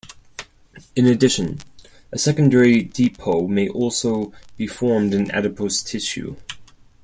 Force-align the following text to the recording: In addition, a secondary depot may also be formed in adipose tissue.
In 0.95 1.05
addition, 1.05 1.59
a 2.11 2.17
secondary 2.17 2.81
depot 2.81 3.47
may 3.47 3.69
also 3.69 4.33
be 4.57 4.65
formed 4.65 5.13
in 5.13 5.29
adipose 5.29 5.83
tissue. 5.83 6.37